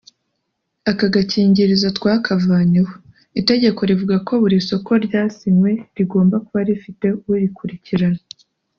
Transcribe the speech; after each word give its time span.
Ako 0.89 1.05
gakingirizo 1.13 1.87
twakavanyeho[…] 1.97 2.93
Itegeko 3.39 3.79
rivuga 3.89 4.15
ko 4.27 4.33
buri 4.41 4.57
soko 4.69 4.91
ryasinywe 5.05 5.71
rigomba 5.97 6.35
kuba 6.45 6.59
rifite 6.69 7.07
urikurikirana 7.31 8.19